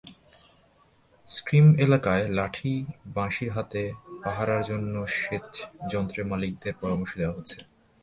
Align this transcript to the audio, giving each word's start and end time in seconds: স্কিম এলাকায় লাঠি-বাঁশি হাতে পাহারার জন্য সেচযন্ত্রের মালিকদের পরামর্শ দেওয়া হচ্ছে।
স্কিম 1.27 1.65
এলাকায় 1.79 2.25
লাঠি-বাঁশি 2.27 3.47
হাতে 3.49 3.83
পাহারার 4.23 4.61
জন্য 4.63 4.93
সেচযন্ত্রের 5.17 6.25
মালিকদের 6.25 6.73
পরামর্শ 6.81 7.11
দেওয়া 7.17 7.35
হচ্ছে। 7.37 7.57